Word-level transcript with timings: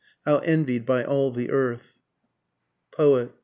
How 0.25 0.39
envied 0.39 0.83
by 0.87 1.03
all 1.03 1.29
the 1.29 1.51
earth. 1.51 1.99
_Poet. 2.91 3.33